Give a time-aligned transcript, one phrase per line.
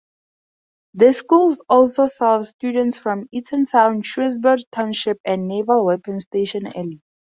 [0.95, 6.93] The school also serves students from Eatontown, Shrewsbury Township and Naval Weapons Station Earle.